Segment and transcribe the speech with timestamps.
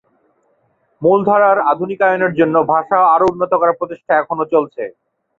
[1.01, 4.83] মূলধারার আধুনিকায়নের জন্য ভাষা আরও উন্নত করার প্রচেষ্টা এখনো চলছে।